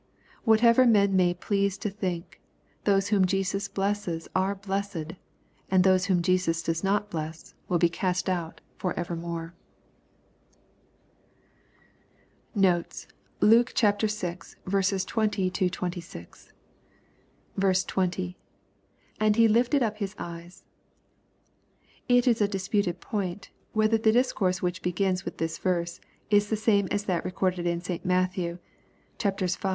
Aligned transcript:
Whatever 0.45 0.87
men 0.87 1.15
may 1.15 1.35
please 1.35 1.77
to 1.77 1.91
think, 1.91 2.41
those 2.85 3.09
whom 3.09 3.23
Jesus 3.23 3.67
blesses 3.67 4.27
are 4.33 4.55
blessed, 4.55 5.13
and 5.69 5.83
those 5.83 6.05
whom 6.05 6.23
Jesus 6.23 6.63
does 6.63 6.83
not 6.83 7.11
bless 7.11 7.53
will 7.69 7.77
be 7.77 7.87
cast 7.87 8.27
out 8.27 8.61
for 8.79 8.99
evermore. 8.99 9.53
NoTEa 12.57 13.05
Luke 13.41 13.77
VI. 13.79 13.91
20—26. 13.93 16.47
20.— 17.85 18.37
[And 19.19 19.35
he 19.35 19.47
lifted 19.47 19.83
up 19.83 19.97
his 19.97 20.15
eyes.] 20.17 20.63
It 22.09 22.27
is 22.27 22.41
a 22.41 22.47
disputed 22.47 23.01
pointy 23.01 23.51
whether 23.73 23.99
the 23.99 24.11
discourse 24.11 24.63
which 24.63 24.81
begins 24.81 25.23
with 25.25 25.37
this 25.37 25.59
verse, 25.59 26.01
is 26.31 26.49
the 26.49 26.57
same 26.57 26.87
as 26.89 27.03
that 27.03 27.23
pe^jorded 27.23 27.67
in 27.67 27.81
St. 27.81 28.03
Matthew, 28.03 28.57
(chapters 29.19 29.55
v. 29.55 29.69